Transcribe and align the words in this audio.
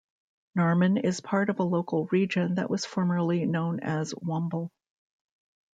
Norman 0.55 0.97
is 0.97 1.21
part 1.21 1.51
of 1.51 1.59
a 1.59 1.63
local 1.63 2.07
region 2.07 2.55
that 2.55 2.71
was 2.71 2.87
formerly 2.87 3.45
known 3.45 3.79
as 3.81 4.15
Womble. 4.15 4.71